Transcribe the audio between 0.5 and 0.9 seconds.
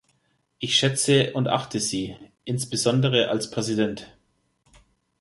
Ich